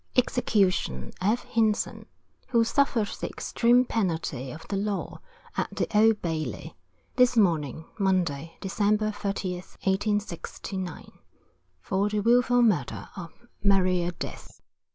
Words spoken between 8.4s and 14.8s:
December, 13th, 1869, for the Wilful Murder of Maria Death.